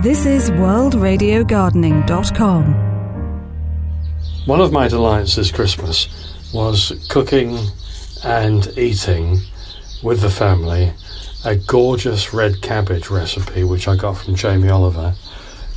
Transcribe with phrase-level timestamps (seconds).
[0.00, 2.64] This is worldradiogardening.com.
[4.46, 6.06] One of my delights this Christmas
[6.54, 7.58] was cooking
[8.22, 9.38] and eating
[10.04, 10.92] with the family
[11.44, 15.16] a gorgeous red cabbage recipe which I got from Jamie Oliver,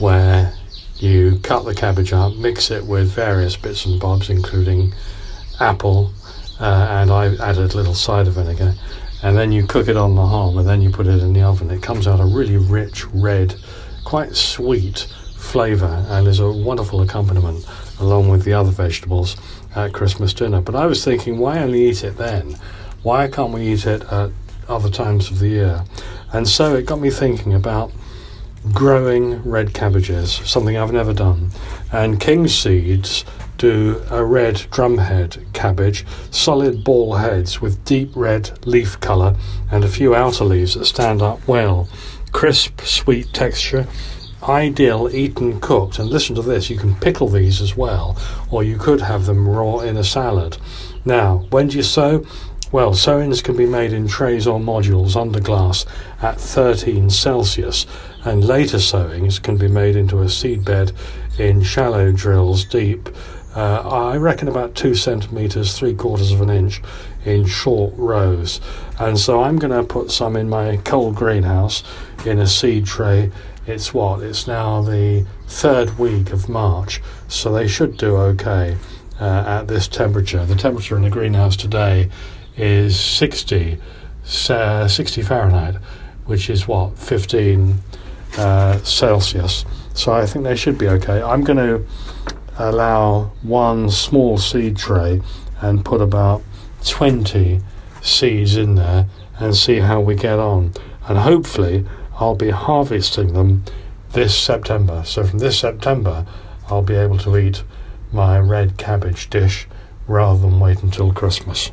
[0.00, 0.52] where
[0.96, 4.92] you cut the cabbage up, mix it with various bits and bobs, including
[5.60, 6.12] apple,
[6.58, 8.74] uh, and I added a little cider vinegar,
[9.22, 11.42] and then you cook it on the hob, and then you put it in the
[11.42, 11.70] oven.
[11.70, 13.54] It comes out a really rich red,
[14.08, 17.62] quite sweet flavour, and is a wonderful accompaniment
[18.00, 19.36] along with the other vegetables
[19.76, 20.62] at Christmas dinner.
[20.62, 22.56] But I was thinking, why only eat it then?
[23.02, 24.30] Why can't we eat it at
[24.66, 25.84] other times of the year?
[26.32, 27.92] And so it got me thinking about
[28.72, 31.50] growing red cabbages, something I've never done.
[31.92, 33.26] And King Seeds
[33.58, 39.36] do a red drumhead cabbage, solid ball heads with deep red leaf colour
[39.70, 41.88] and a few outer leaves that stand up well.
[42.32, 43.86] Crisp, sweet texture,
[44.42, 45.98] ideal eaten cooked.
[45.98, 48.16] And listen to this you can pickle these as well,
[48.50, 50.56] or you could have them raw in a salad.
[51.04, 52.24] Now, when do you sow?
[52.70, 55.86] Well, sowings can be made in trays or modules under glass
[56.20, 57.86] at 13 Celsius,
[58.24, 60.92] and later sowings can be made into a seed bed
[61.38, 63.08] in shallow drills deep.
[63.54, 66.82] Uh, I reckon about two centimeters, three quarters of an inch
[67.24, 68.60] in short rows.
[68.98, 71.82] And so I'm going to put some in my cold greenhouse
[72.26, 73.32] in a seed tray.
[73.66, 74.22] It's what?
[74.22, 78.76] It's now the third week of March, so they should do okay
[79.20, 80.44] uh, at this temperature.
[80.44, 82.10] The temperature in the greenhouse today
[82.56, 83.78] is 60,
[84.50, 85.76] uh, 60 Fahrenheit,
[86.26, 87.78] which is what, 15
[88.36, 89.64] uh, Celsius.
[89.94, 91.20] So I think they should be okay.
[91.20, 91.86] I'm going to
[92.58, 95.22] allow one small seed tray
[95.60, 96.42] and put about
[96.84, 97.60] 20
[98.02, 99.06] seeds in there
[99.38, 100.72] and see how we get on.
[101.06, 101.86] And hopefully,
[102.16, 103.64] I'll be harvesting them
[104.12, 105.02] this September.
[105.04, 106.26] So from this September,
[106.68, 107.62] I'll be able to eat
[108.12, 109.66] my red cabbage dish
[110.06, 111.70] rather than wait until Christmas.